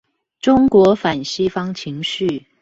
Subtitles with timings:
[0.39, 2.43] 中國反西方情緒